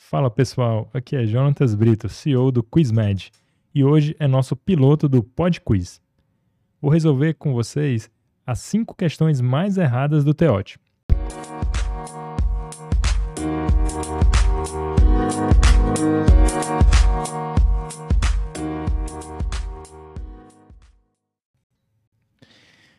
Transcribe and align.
Fala 0.00 0.30
pessoal, 0.30 0.88
aqui 0.94 1.16
é 1.16 1.26
Jonatas 1.26 1.74
Brito, 1.74 2.08
CEO 2.08 2.52
do 2.52 2.62
QuizMed, 2.62 3.30
e 3.74 3.84
hoje 3.84 4.16
é 4.18 4.26
nosso 4.28 4.56
piloto 4.56 5.06
do 5.08 5.22
Pod 5.24 5.60
Quiz. 5.60 6.00
Vou 6.80 6.90
resolver 6.90 7.34
com 7.34 7.52
vocês 7.52 8.08
as 8.46 8.60
cinco 8.60 8.94
questões 8.94 9.40
mais 9.40 9.76
erradas 9.76 10.24
do 10.24 10.32
Teote. 10.32 10.78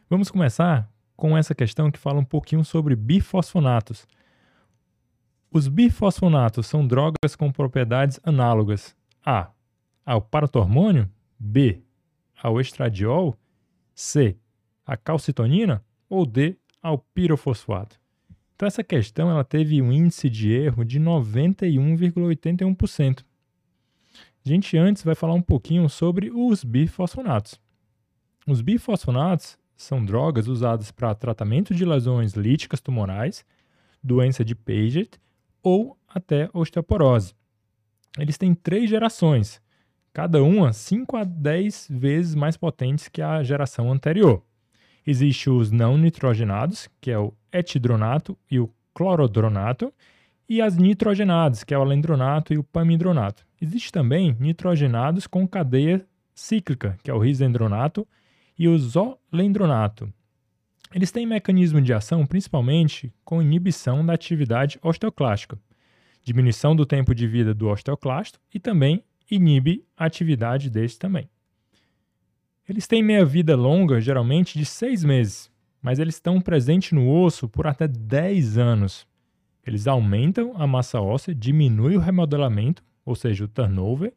Vamos 0.08 0.30
começar 0.30 0.92
com 1.16 1.36
essa 1.36 1.56
questão 1.56 1.90
que 1.90 1.98
fala 1.98 2.20
um 2.20 2.26
pouquinho 2.26 2.64
sobre 2.64 2.96
bifosfonatos. 2.96 4.06
Os 5.52 5.68
bifosfonatos 5.68 6.68
são 6.68 6.86
drogas 6.86 7.36
com 7.36 7.52
propriedades 7.52 8.20
análogas. 8.24 8.96
A. 9.26 9.50
Ao 10.06 10.22
paratormônio, 10.22 11.10
B. 11.40 11.82
Ao 12.40 12.62
estradiol, 12.62 13.36
C. 13.96 14.38
A 14.86 14.96
calcitonina. 14.96 15.84
Ou 16.08 16.24
D. 16.24 16.56
Ao 16.84 17.00
pirofosfato. 17.00 18.00
Então 18.56 18.68
essa 18.68 18.84
questão 18.84 19.32
ela 19.32 19.44
teve 19.44 19.82
um 19.82 19.92
índice 19.92 20.30
de 20.30 20.52
erro 20.52 20.86
de 20.86 21.00
91,81%. 21.00 23.26
A 24.46 24.48
gente 24.48 24.78
antes 24.78 25.04
vai 25.04 25.16
falar 25.16 25.34
um 25.34 25.42
pouquinho 25.42 25.90
sobre 25.90 26.30
os 26.30 26.64
bifosfonatos. 26.64 27.60
Os 28.46 28.62
bifosfonatos 28.62 29.58
são 29.76 30.06
drogas 30.06 30.48
usadas 30.48 30.92
para 30.92 31.16
tratamento 31.16 31.74
de 31.74 31.84
lesões 31.86 32.34
líticas 32.34 32.80
tumorais, 32.80 33.44
doença 34.04 34.46
de 34.46 34.54
Paget 34.54 35.20
ou 35.62 35.98
até 36.08 36.50
osteoporose. 36.54 37.34
Eles 38.18 38.38
têm 38.38 38.54
três 38.54 38.90
gerações, 38.90 39.62
cada 40.14 40.44
uma 40.44 40.74
5 40.74 41.18
a 41.18 41.24
10 41.24 41.88
vezes 41.92 42.36
mais 42.36 42.58
potentes 42.58 43.08
que 43.08 43.22
a 43.22 43.44
geração 43.44 43.92
anterior. 43.92 44.44
Existem 45.06 45.54
os 45.54 45.72
não 45.72 45.98
nitrogenados, 45.98 46.90
que 47.00 47.12
é 47.12 47.18
o 47.18 47.34
etidronato 47.52 48.38
e 48.50 48.60
o 48.60 48.70
clorodronato, 48.94 49.94
e 50.48 50.62
as 50.62 50.78
nitrogenadas, 50.78 51.64
que 51.64 51.74
é 51.74 51.78
o 51.78 51.82
alendronato 51.82 52.54
e 52.54 52.58
o 52.58 52.64
pamidronato. 52.64 53.46
Existem 53.62 53.92
também 53.92 54.36
nitrogenados 54.40 55.28
com 55.28 55.48
cadeia 55.48 56.06
cíclica, 56.34 56.98
que 57.04 57.12
é 57.12 57.14
o 57.14 57.20
risendronato 57.20 58.08
e 58.58 58.68
o 58.68 58.78
zolendronato. 58.78 60.12
Eles 60.94 61.12
têm 61.12 61.26
mecanismo 61.26 61.80
de 61.82 61.94
ação 61.94 62.26
principalmente 62.26 63.14
com 63.24 63.42
inibição 63.42 64.04
da 64.04 64.14
atividade 64.14 64.80
osteoclástica, 64.82 65.60
diminuição 66.24 66.76
do 66.76 66.86
tempo 66.86 67.14
de 67.14 67.28
vida 67.28 67.54
do 67.54 67.68
osteoclasto 67.68 68.40
e 68.54 68.60
também 68.60 69.04
inibe 69.30 69.86
a 69.96 70.06
atividade 70.06 70.70
deste 70.70 70.98
também. 70.98 71.30
Eles 72.68 72.88
têm 72.88 73.04
meia-vida 73.04 73.56
longa, 73.56 74.02
geralmente 74.02 74.58
de 74.58 74.66
seis 74.66 75.04
meses, 75.04 75.52
mas 75.82 76.00
eles 76.00 76.16
estão 76.16 76.42
presentes 76.42 76.92
no 76.92 77.12
osso 77.12 77.48
por 77.48 77.68
até 77.68 77.88
10 77.88 78.58
anos. 78.58 79.08
Eles 79.66 79.88
aumentam 79.88 80.54
a 80.56 80.66
massa 80.66 81.00
óssea, 81.00 81.34
diminuem 81.34 81.98
o 81.98 82.00
remodelamento, 82.00 82.84
ou 83.06 83.16
seja, 83.16 83.46
o 83.46 83.48
turnover, 83.48 84.14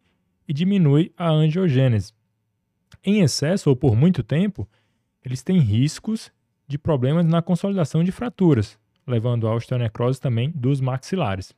e 0.48 0.53
diminui 0.53 1.12
a 1.17 1.31
angiogênese. 1.31 2.12
Em 3.05 3.20
excesso 3.20 3.70
ou 3.70 3.77
por 3.77 3.97
muito 3.97 4.23
tempo, 4.23 4.69
eles 5.25 5.42
têm 5.42 5.59
riscos 5.59 6.31
de 6.67 6.79
problemas 6.79 7.27
na 7.27 7.43
consolidação 7.43 8.03
de 8.03 8.13
fraturas, 8.13 8.79
levando 9.07 9.47
à 9.47 9.55
osteonecrose 9.55 10.21
também 10.21 10.51
dos 10.51 10.81
maxilares. 10.81 11.55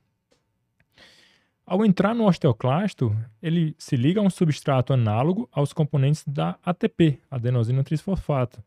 Ao 1.66 1.84
entrar 1.84 2.14
no 2.14 2.27
osteoclasto, 2.27 3.16
ele 3.42 3.74
se 3.78 3.96
liga 3.96 4.20
a 4.20 4.22
um 4.22 4.28
substrato 4.28 4.92
análogo 4.92 5.48
aos 5.50 5.72
componentes 5.72 6.22
da 6.27 6.58
ATP, 6.64 7.19
adenosina 7.30 7.83
trisfosfato, 7.83 8.62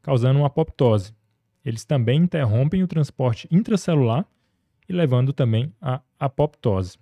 causando 0.00 0.38
uma 0.38 0.46
apoptose. 0.46 1.14
Eles 1.64 1.84
também 1.84 2.20
interrompem 2.20 2.82
o 2.82 2.88
transporte 2.88 3.46
intracelular 3.50 4.26
e 4.88 4.92
levando 4.92 5.32
também 5.32 5.72
à 5.80 6.00
apoptose. 6.18 6.98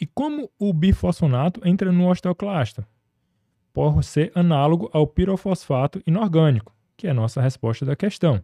E 0.00 0.06
como 0.06 0.50
o 0.58 0.72
bifosfonato 0.72 1.60
entra 1.66 1.92
no 1.92 2.08
osteoclasto? 2.08 2.84
por 3.76 4.02
ser 4.02 4.32
análogo 4.34 4.88
ao 4.90 5.06
pirofosfato 5.06 6.02
inorgânico, 6.06 6.72
que 6.96 7.06
é 7.06 7.10
a 7.10 7.14
nossa 7.14 7.40
resposta 7.40 7.84
da 7.84 7.94
questão. 7.94 8.42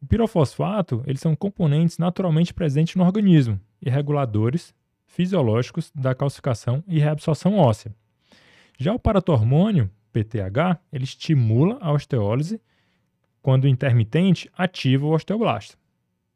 O 0.00 0.06
pirofosfato, 0.06 1.02
eles 1.06 1.20
são 1.20 1.34
componentes 1.34 1.98
naturalmente 1.98 2.54
presentes 2.54 2.94
no 2.94 3.04
organismo 3.04 3.60
e 3.82 3.90
reguladores 3.90 4.74
fisiológicos 5.06 5.90
da 5.94 6.14
calcificação 6.14 6.84
e 6.86 6.98
reabsorção 6.98 7.56
óssea. 7.56 7.94
Já 8.78 8.92
o 8.92 8.98
paratormônio, 8.98 9.90
PTH, 10.12 10.78
ele 10.92 11.04
estimula 11.04 11.78
a 11.80 11.92
osteólise 11.92 12.60
quando 13.42 13.66
intermitente 13.66 14.50
ativa 14.56 15.06
o 15.06 15.10
osteoblasto. 15.10 15.76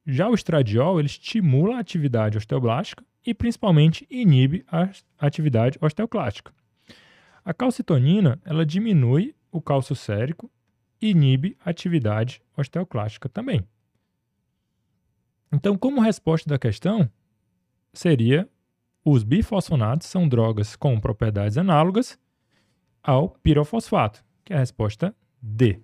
Já 0.04 0.28
o 0.28 0.34
estradiol, 0.34 0.98
ele 0.98 1.06
estimula 1.06 1.76
a 1.76 1.80
atividade 1.80 2.36
osteoblástica 2.36 3.04
e 3.24 3.32
principalmente 3.32 4.06
inibe 4.10 4.64
a 4.66 4.90
atividade 5.18 5.78
osteoclástica. 5.80 6.52
A 7.44 7.54
calcitonina 7.54 8.40
ela 8.44 8.66
diminui 8.66 9.34
o 9.50 9.60
cálcio 9.60 9.94
sérico 9.94 10.50
inibe 11.10 11.56
atividade 11.64 12.42
osteoclástica 12.56 13.28
também. 13.28 13.66
Então, 15.52 15.76
como 15.76 16.00
resposta 16.00 16.48
da 16.48 16.58
questão, 16.58 17.10
seria 17.92 18.48
os 19.04 19.22
bifosfonatos 19.22 20.06
são 20.06 20.28
drogas 20.28 20.76
com 20.76 20.98
propriedades 20.98 21.58
análogas 21.58 22.18
ao 23.02 23.30
pirofosfato, 23.30 24.24
que 24.44 24.52
é 24.52 24.56
a 24.56 24.60
resposta 24.60 25.14
D. 25.40 25.80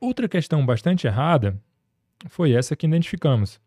Outra 0.00 0.28
questão 0.28 0.64
bastante 0.64 1.06
errada 1.06 1.60
foi 2.28 2.52
essa 2.52 2.74
que 2.74 2.86
identificamos. 2.86 3.60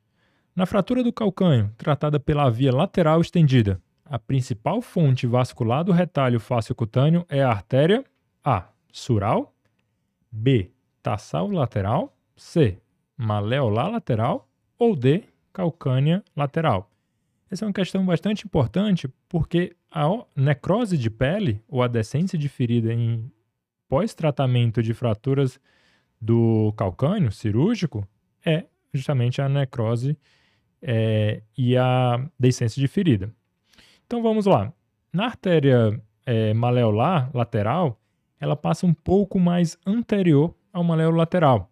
Na 0.55 0.65
fratura 0.65 1.03
do 1.03 1.13
calcânio, 1.13 1.71
tratada 1.77 2.19
pela 2.19 2.49
via 2.49 2.73
lateral 2.73 3.21
estendida, 3.21 3.81
a 4.03 4.17
principal 4.17 4.81
fonte 4.81 5.27
vascular 5.27 5.83
do 5.83 5.91
retalho 5.91 6.39
fácio-cutâneo 6.39 7.25
é 7.29 7.43
a 7.43 7.49
artéria 7.49 8.03
A. 8.47 8.69
Sural, 8.93 9.53
B. 10.31 10.71
Tarsal 11.03 11.49
lateral, 11.49 12.15
C. 12.33 12.79
Maleolar 13.17 13.91
lateral 13.91 14.47
ou 14.79 14.95
D. 14.95 15.25
Calcânea 15.51 16.23
lateral. 16.33 16.89
Essa 17.51 17.65
é 17.65 17.67
uma 17.67 17.73
questão 17.73 18.05
bastante 18.05 18.45
importante 18.45 19.09
porque 19.27 19.75
a 19.91 20.07
necrose 20.33 20.97
de 20.97 21.09
pele 21.09 21.61
ou 21.67 21.83
a 21.83 21.89
decência 21.89 22.37
de 22.37 22.47
ferida 22.47 22.93
em 22.93 23.29
pós-tratamento 23.89 24.81
de 24.81 24.93
fraturas 24.93 25.59
do 26.21 26.73
calcânio 26.77 27.33
cirúrgico 27.33 28.07
é 28.45 28.63
justamente 28.93 29.41
a 29.41 29.49
necrose 29.49 30.17
é, 30.81 31.41
e 31.57 31.75
a 31.75 32.25
decência 32.39 32.79
de 32.79 32.87
ferida. 32.87 33.29
Então 34.05 34.23
vamos 34.23 34.45
lá. 34.45 34.71
Na 35.11 35.25
artéria 35.25 36.01
é, 36.25 36.53
maleolar 36.53 37.29
lateral, 37.33 37.99
ela 38.39 38.55
passa 38.55 38.85
um 38.85 38.93
pouco 38.93 39.39
mais 39.39 39.77
anterior 39.85 40.53
ao 40.71 40.83
maléolo 40.83 41.17
lateral. 41.17 41.71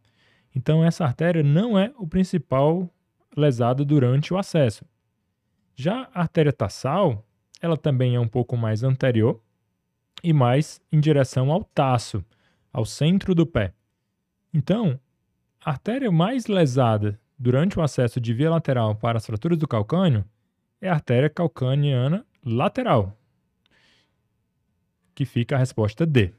Então 0.55 0.83
essa 0.83 1.03
artéria 1.05 1.43
não 1.43 1.77
é 1.77 1.93
o 1.97 2.07
principal 2.07 2.89
lesado 3.35 3.83
durante 3.83 4.33
o 4.33 4.37
acesso. 4.37 4.85
Já 5.75 6.09
a 6.13 6.21
artéria 6.21 6.53
tarsal, 6.53 7.25
ela 7.61 7.75
também 7.75 8.15
é 8.15 8.19
um 8.19 8.27
pouco 8.27 8.55
mais 8.55 8.83
anterior 8.83 9.41
e 10.23 10.31
mais 10.31 10.81
em 10.91 10.99
direção 10.99 11.51
ao 11.51 11.63
taço, 11.63 12.23
ao 12.71 12.85
centro 12.85 13.35
do 13.35 13.45
pé. 13.45 13.73
Então, 14.53 14.99
a 15.63 15.71
artéria 15.71 16.11
mais 16.11 16.47
lesada 16.47 17.19
durante 17.37 17.77
o 17.77 17.81
acesso 17.81 18.21
de 18.21 18.33
via 18.33 18.49
lateral 18.49 18.95
para 18.95 19.17
as 19.17 19.25
fraturas 19.25 19.57
do 19.57 19.67
calcânio 19.67 20.23
é 20.79 20.87
a 20.87 20.93
artéria 20.93 21.29
calcaniana 21.29 22.25
lateral, 22.43 23.17
que 25.13 25.25
fica 25.25 25.55
a 25.55 25.59
resposta 25.59 26.05
D. 26.05 26.33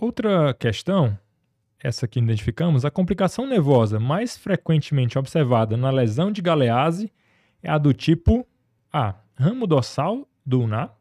Outra 0.00 0.54
questão, 0.54 1.18
essa 1.78 2.08
que 2.08 2.18
identificamos, 2.18 2.86
a 2.86 2.90
complicação 2.90 3.46
nervosa 3.46 4.00
mais 4.00 4.34
frequentemente 4.34 5.18
observada 5.18 5.76
na 5.76 5.90
lesão 5.90 6.32
de 6.32 6.40
galease 6.40 7.12
é 7.62 7.68
a 7.68 7.76
do 7.76 7.92
tipo 7.92 8.48
A, 8.90 9.14
ramo 9.34 9.66
dorsal 9.66 10.26
do 10.44 10.60
ulnar, 10.60 10.96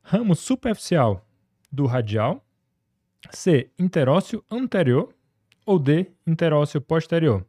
ramo 0.00 0.36
superficial 0.36 1.26
do 1.72 1.86
radial, 1.86 2.40
C. 3.32 3.68
Interócio 3.76 4.44
anterior 4.48 5.12
ou 5.66 5.76
D. 5.76 6.06
Interócio 6.24 6.80
posterior. 6.80 7.44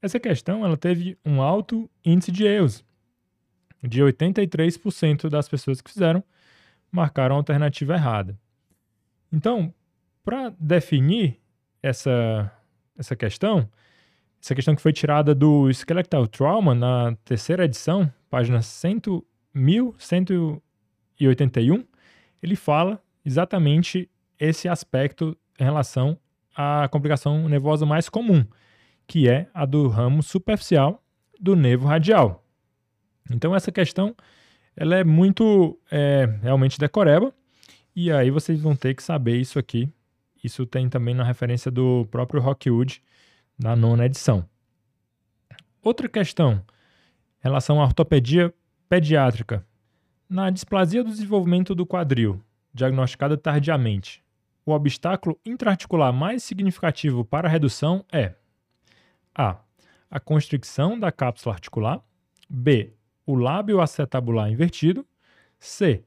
Essa 0.00 0.20
questão 0.20 0.64
ela 0.64 0.76
teve 0.76 1.18
um 1.24 1.42
alto 1.42 1.90
índice 2.04 2.30
de 2.30 2.44
erros. 2.44 2.84
De 3.82 4.00
83% 4.00 5.28
das 5.28 5.48
pessoas 5.48 5.80
que 5.80 5.90
fizeram 5.90 6.22
marcaram 6.92 7.34
a 7.34 7.38
alternativa 7.38 7.94
errada. 7.94 8.38
Então, 9.32 9.74
para 10.24 10.50
definir 10.58 11.40
essa, 11.82 12.50
essa 12.96 13.16
questão, 13.16 13.68
essa 14.40 14.54
questão 14.54 14.74
que 14.74 14.82
foi 14.82 14.92
tirada 14.92 15.34
do 15.34 15.70
Skeletal 15.70 16.26
Trauma 16.26 16.74
na 16.74 17.16
terceira 17.24 17.64
edição, 17.64 18.12
página 18.30 18.62
100, 18.62 19.22
1181, 19.54 21.84
ele 22.42 22.56
fala 22.56 23.02
exatamente 23.24 24.10
esse 24.38 24.68
aspecto 24.68 25.36
em 25.58 25.64
relação 25.64 26.18
à 26.56 26.88
complicação 26.90 27.48
nervosa 27.48 27.86
mais 27.86 28.08
comum, 28.08 28.44
que 29.06 29.28
é 29.28 29.48
a 29.54 29.64
do 29.64 29.88
ramo 29.88 30.22
superficial 30.22 31.02
do 31.40 31.54
nervo 31.54 31.86
radial. 31.86 32.44
Então 33.30 33.54
essa 33.54 33.70
questão 33.70 34.14
ela 34.76 34.96
é 34.96 35.04
muito 35.04 35.78
é, 35.90 36.38
realmente 36.42 36.78
decoreba 36.78 37.32
e 37.94 38.10
aí 38.10 38.30
vocês 38.30 38.60
vão 38.60 38.74
ter 38.74 38.94
que 38.94 39.02
saber 39.02 39.36
isso 39.36 39.58
aqui. 39.58 39.88
Isso 40.42 40.66
tem 40.66 40.88
também 40.88 41.14
na 41.14 41.24
referência 41.24 41.70
do 41.70 42.06
próprio 42.10 42.40
Rockwood 42.40 43.02
na 43.58 43.76
nona 43.76 44.06
edição. 44.06 44.44
Outra 45.82 46.08
questão 46.08 46.64
relação 47.42 47.80
à 47.80 47.84
ortopedia 47.84 48.54
pediátrica. 48.88 49.66
Na 50.28 50.48
displasia 50.48 51.02
do 51.02 51.10
desenvolvimento 51.10 51.74
do 51.74 51.84
quadril, 51.84 52.40
diagnosticada 52.72 53.36
tardiamente, 53.36 54.22
o 54.64 54.72
obstáculo 54.72 55.38
intraarticular 55.44 56.12
mais 56.12 56.44
significativo 56.44 57.24
para 57.24 57.48
a 57.48 57.50
redução 57.50 58.04
é 58.12 58.34
A. 59.34 59.56
A 60.08 60.20
constricção 60.20 60.98
da 60.98 61.10
cápsula 61.10 61.54
articular. 61.54 62.00
B. 62.48 62.92
O 63.26 63.34
lábio 63.34 63.80
acetabular 63.80 64.50
invertido. 64.50 65.04
C. 65.58 66.04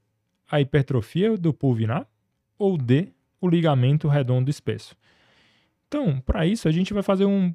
A 0.50 0.62
hipertrofia 0.62 1.36
do 1.38 1.54
pulvinar. 1.54 2.08
Ou 2.58 2.78
D. 2.78 3.12
O 3.46 3.50
ligamento 3.50 4.08
redondo 4.08 4.50
espesso. 4.50 4.96
Então, 5.88 6.20
para 6.22 6.48
isso, 6.48 6.68
a 6.68 6.72
gente 6.72 6.94
vai 6.94 7.04
fazer 7.04 7.26
um 7.26 7.54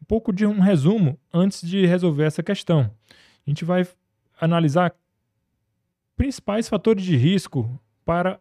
um 0.00 0.04
pouco 0.06 0.32
de 0.32 0.46
um 0.46 0.60
resumo 0.60 1.18
antes 1.32 1.66
de 1.66 1.86
resolver 1.86 2.24
essa 2.24 2.42
questão. 2.42 2.90
A 3.46 3.50
gente 3.50 3.64
vai 3.64 3.86
analisar 4.40 4.94
principais 6.16 6.68
fatores 6.68 7.04
de 7.04 7.16
risco 7.16 7.80
para 8.04 8.38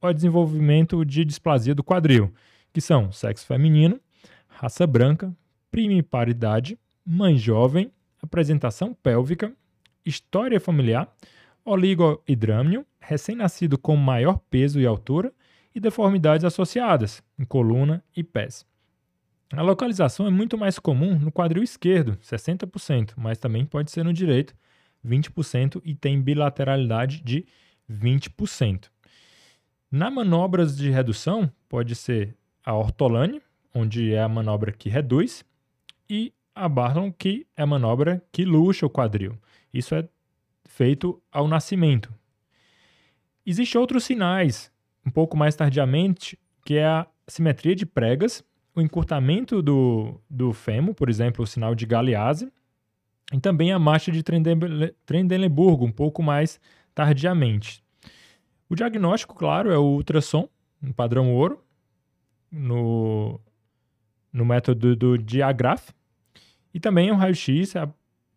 o 0.00 0.12
desenvolvimento 0.12 1.04
de 1.04 1.24
displasia 1.24 1.74
do 1.74 1.84
quadril, 1.84 2.32
que 2.72 2.80
são 2.80 3.10
sexo 3.10 3.46
feminino, 3.46 4.00
raça 4.48 4.86
branca, 4.86 5.34
primiparidade, 5.70 6.78
mãe 7.04 7.36
jovem, 7.36 7.90
apresentação 8.22 8.94
pélvica, 8.94 9.52
história 10.04 10.60
familiar, 10.60 11.12
oligohidrâmio, 11.64 12.84
recém-nascido 13.00 13.78
com 13.78 13.96
maior 13.96 14.38
peso 14.50 14.80
e 14.80 14.86
altura 14.86 15.32
e 15.74 15.80
deformidades 15.80 16.44
associadas 16.44 17.22
em 17.38 17.44
coluna 17.44 18.02
e 18.16 18.22
pés. 18.22 18.66
A 19.52 19.60
localização 19.60 20.26
é 20.26 20.30
muito 20.30 20.56
mais 20.56 20.78
comum 20.78 21.18
no 21.18 21.30
quadril 21.30 21.62
esquerdo, 21.62 22.16
60%, 22.16 23.12
mas 23.16 23.36
também 23.38 23.66
pode 23.66 23.90
ser 23.90 24.02
no 24.02 24.12
direito, 24.12 24.54
20%, 25.06 25.80
e 25.84 25.94
tem 25.94 26.20
bilateralidade 26.20 27.20
de 27.22 27.44
20%. 27.90 28.90
Na 29.90 30.10
manobras 30.10 30.74
de 30.74 30.88
redução, 30.88 31.52
pode 31.68 31.94
ser 31.94 32.34
a 32.64 32.74
ortolane, 32.74 33.42
onde 33.74 34.14
é 34.14 34.22
a 34.22 34.28
manobra 34.28 34.72
que 34.72 34.88
reduz, 34.88 35.44
e 36.08 36.32
a 36.54 36.66
Barton, 36.66 37.12
que 37.12 37.46
é 37.54 37.62
a 37.62 37.66
manobra 37.66 38.24
que 38.32 38.44
luxa 38.44 38.86
o 38.86 38.90
quadril. 38.90 39.38
Isso 39.72 39.94
é 39.94 40.08
feito 40.64 41.22
ao 41.30 41.46
nascimento. 41.46 42.12
Existem 43.44 43.78
outros 43.78 44.04
sinais, 44.04 44.71
um 45.04 45.10
pouco 45.10 45.36
mais 45.36 45.54
tardiamente, 45.54 46.38
que 46.64 46.76
é 46.76 46.86
a 46.86 47.06
simetria 47.26 47.74
de 47.74 47.84
pregas, 47.84 48.44
o 48.74 48.80
encurtamento 48.80 49.60
do, 49.60 50.20
do 50.28 50.52
fêmur, 50.52 50.94
por 50.94 51.10
exemplo, 51.10 51.44
o 51.44 51.46
sinal 51.46 51.74
de 51.74 51.84
Galease, 51.84 52.52
e 53.32 53.40
também 53.40 53.72
a 53.72 53.78
marcha 53.78 54.10
de 54.10 54.22
Trendelenburgo, 55.06 55.84
um 55.84 55.92
pouco 55.92 56.22
mais 56.22 56.60
tardiamente. 56.94 57.82
O 58.68 58.74
diagnóstico, 58.74 59.34
claro, 59.34 59.70
é 59.70 59.78
o 59.78 59.82
ultrassom, 59.82 60.48
no 60.80 60.92
padrão 60.92 61.32
ouro, 61.32 61.62
no, 62.50 63.40
no 64.32 64.44
método 64.44 64.96
do 64.96 65.18
Diagraph, 65.18 65.90
e 66.74 66.80
também 66.80 67.10
o 67.10 67.14
raio-x, 67.14 67.76
a 67.76 67.88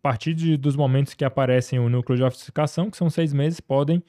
partir 0.02 0.34
de, 0.34 0.58
dos 0.58 0.76
momentos 0.76 1.14
que 1.14 1.26
aparecem 1.26 1.80
o 1.80 1.90
núcleo 1.90 2.18
de 2.18 2.24
ossificação, 2.24 2.92
que 2.92 2.98
são 2.98 3.10
seis 3.10 3.34
meses, 3.34 3.60
podem 3.60 4.04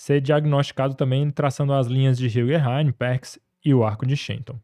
ser 0.00 0.18
diagnosticados 0.18 0.96
também 0.96 1.30
traçando 1.30 1.74
as 1.74 1.86
linhas 1.86 2.16
de 2.16 2.26
Hilgerheim, 2.26 2.90
Perks 2.90 3.38
e 3.62 3.74
o 3.74 3.84
arco 3.84 4.06
de 4.06 4.16
Shenton. 4.16 4.58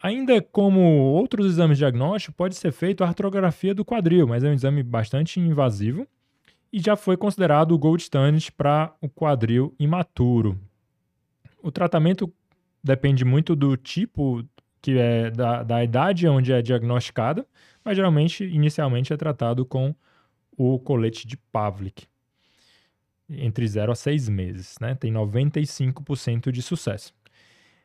Ainda 0.00 0.40
como 0.40 0.80
outros 0.80 1.46
exames 1.46 1.76
diagnósticos, 1.76 2.36
pode 2.36 2.54
ser 2.54 2.70
feito 2.70 3.02
a 3.02 3.08
artrografia 3.08 3.74
do 3.74 3.84
quadril, 3.84 4.24
mas 4.28 4.44
é 4.44 4.50
um 4.50 4.52
exame 4.52 4.84
bastante 4.84 5.40
invasivo 5.40 6.06
e 6.72 6.78
já 6.78 6.94
foi 6.94 7.16
considerado 7.16 7.72
o 7.72 7.78
gold 7.78 8.00
standard 8.00 8.52
para 8.52 8.94
o 9.00 9.08
quadril 9.08 9.74
imaturo. 9.80 10.56
O 11.60 11.72
tratamento 11.72 12.32
depende 12.84 13.24
muito 13.24 13.56
do 13.56 13.76
tipo 13.76 14.44
que 14.80 14.96
é 14.96 15.28
da, 15.28 15.64
da 15.64 15.82
idade 15.82 16.28
onde 16.28 16.52
é 16.52 16.62
diagnosticada, 16.62 17.44
mas 17.84 17.96
geralmente, 17.96 18.44
inicialmente, 18.44 19.12
é 19.12 19.16
tratado 19.16 19.66
com 19.66 19.92
o 20.56 20.78
colete 20.78 21.26
de 21.26 21.36
Pavlik, 21.36 22.06
entre 23.28 23.66
0 23.66 23.92
a 23.92 23.94
6 23.94 24.28
meses, 24.28 24.76
né? 24.80 24.94
Tem 24.94 25.12
95% 25.12 26.50
de 26.50 26.62
sucesso. 26.62 27.12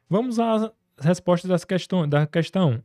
Vamos 0.09 0.39
às 0.39 0.71
respostas 0.99 1.49
das 1.49 1.65
questão, 1.65 2.07
da 2.07 2.27
questão. 2.27 2.83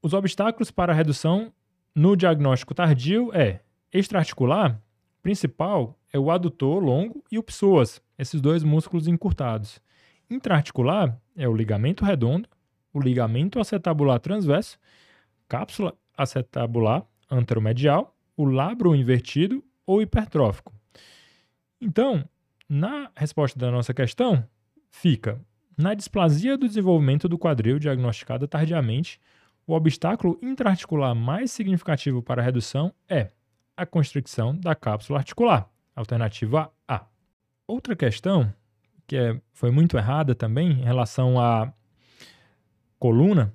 Os 0.00 0.12
obstáculos 0.12 0.70
para 0.70 0.92
a 0.92 0.96
redução 0.96 1.52
no 1.94 2.16
diagnóstico 2.16 2.74
tardio 2.74 3.30
é 3.34 3.60
extraarticular, 3.92 4.80
principal 5.22 5.98
é 6.12 6.18
o 6.18 6.30
adutor 6.30 6.82
longo 6.82 7.22
e 7.30 7.38
o 7.38 7.42
psoas, 7.42 8.02
esses 8.18 8.40
dois 8.40 8.64
músculos 8.64 9.06
encurtados. 9.06 9.80
Intraarticular 10.28 11.16
é 11.36 11.46
o 11.48 11.54
ligamento 11.54 12.04
redondo, 12.04 12.48
o 12.92 13.00
ligamento 13.00 13.60
acetabular 13.60 14.18
transverso, 14.18 14.78
cápsula 15.48 15.94
acetabular 16.16 17.06
anteromedial, 17.30 18.16
o 18.36 18.44
labro 18.44 18.94
invertido 18.94 19.62
ou 19.86 20.02
hipertrófico. 20.02 20.72
Então, 21.84 22.24
na 22.68 23.10
resposta 23.16 23.58
da 23.58 23.68
nossa 23.68 23.92
questão, 23.92 24.48
fica 24.88 25.40
na 25.76 25.94
displasia 25.94 26.56
do 26.56 26.68
desenvolvimento 26.68 27.28
do 27.28 27.36
quadril 27.36 27.76
diagnosticada 27.76 28.46
tardiamente, 28.46 29.20
o 29.66 29.74
obstáculo 29.74 30.38
intraarticular 30.40 31.12
mais 31.12 31.50
significativo 31.50 32.22
para 32.22 32.40
a 32.40 32.44
redução 32.44 32.94
é 33.08 33.30
a 33.76 33.84
constricção 33.84 34.56
da 34.56 34.76
cápsula 34.76 35.18
articular, 35.18 35.68
alternativa 35.96 36.72
A. 36.86 37.04
Outra 37.66 37.96
questão, 37.96 38.54
que 39.04 39.16
é, 39.16 39.40
foi 39.52 39.72
muito 39.72 39.96
errada 39.96 40.36
também 40.36 40.70
em 40.70 40.84
relação 40.84 41.40
à 41.40 41.72
coluna, 42.96 43.52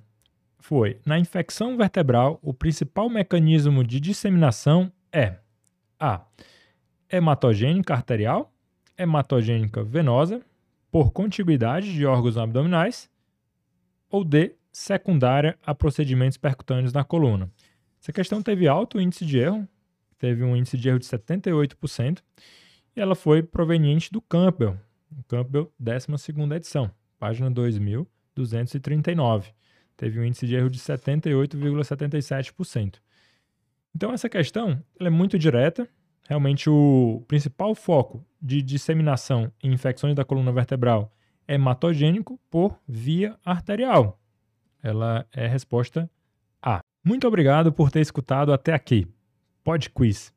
foi: 0.58 1.00
na 1.06 1.18
infecção 1.18 1.78
vertebral, 1.78 2.38
o 2.42 2.52
principal 2.52 3.08
mecanismo 3.08 3.82
de 3.82 3.98
disseminação 3.98 4.92
é 5.10 5.36
A. 5.98 6.20
Hematogênica 7.10 7.94
arterial, 7.94 8.52
hematogênica 8.96 9.82
venosa, 9.82 10.42
por 10.90 11.12
contiguidade 11.12 11.92
de 11.92 12.04
órgãos 12.04 12.36
abdominais, 12.36 13.08
ou 14.10 14.24
D, 14.24 14.56
secundária 14.72 15.56
a 15.64 15.72
procedimentos 15.74 16.38
percutâneos 16.38 16.92
na 16.92 17.04
coluna. 17.04 17.50
Essa 18.00 18.12
questão 18.12 18.42
teve 18.42 18.68
alto 18.68 19.00
índice 19.00 19.26
de 19.26 19.38
erro, 19.38 19.66
teve 20.18 20.44
um 20.44 20.56
índice 20.56 20.76
de 20.76 20.88
erro 20.88 20.98
de 20.98 21.06
78%, 21.06 22.22
e 22.96 23.00
ela 23.00 23.14
foi 23.14 23.42
proveniente 23.42 24.12
do 24.12 24.20
Campbell, 24.20 24.76
Campbell 25.26 25.72
12 25.78 26.06
edição, 26.54 26.90
página 27.18 27.50
2239. 27.50 29.52
Teve 29.96 30.20
um 30.20 30.24
índice 30.24 30.46
de 30.46 30.54
erro 30.54 30.68
de 30.70 30.78
78,77%. 30.78 32.96
Então 33.94 34.12
essa 34.12 34.28
questão 34.28 34.82
é 35.00 35.08
muito 35.10 35.38
direta, 35.38 35.88
realmente 36.28 36.68
o 36.68 37.24
principal 37.26 37.74
foco 37.74 38.22
de 38.40 38.60
disseminação 38.60 39.50
em 39.62 39.72
infecções 39.72 40.14
da 40.14 40.26
coluna 40.26 40.52
vertebral 40.52 41.10
é 41.46 41.54
hematogênico 41.54 42.38
por 42.50 42.78
via 42.86 43.34
arterial. 43.42 44.20
Ela 44.82 45.26
é 45.32 45.46
a 45.46 45.48
resposta 45.48 46.08
A. 46.62 46.80
Muito 47.02 47.26
obrigado 47.26 47.72
por 47.72 47.90
ter 47.90 48.00
escutado 48.00 48.52
até 48.52 48.74
aqui. 48.74 49.08
Pod 49.64 49.88
Quiz. 49.88 50.32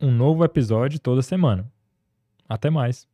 Um 0.00 0.12
novo 0.12 0.44
episódio 0.44 1.00
toda 1.00 1.20
semana. 1.20 1.68
Até 2.48 2.70
mais. 2.70 3.13